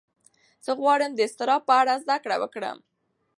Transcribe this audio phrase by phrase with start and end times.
[0.65, 2.77] زه غواړم د اضطراب په اړه زده کړه وکړم.